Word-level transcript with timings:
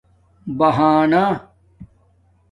بہانہ 0.57 1.23